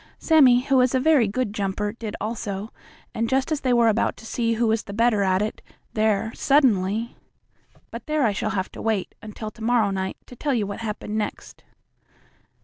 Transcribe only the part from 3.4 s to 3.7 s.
as